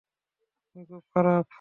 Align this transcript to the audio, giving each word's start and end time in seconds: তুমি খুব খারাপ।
তুমি 0.75 0.83
খুব 0.89 1.03
খারাপ। 1.13 1.45